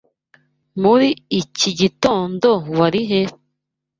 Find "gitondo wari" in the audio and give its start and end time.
1.79-3.01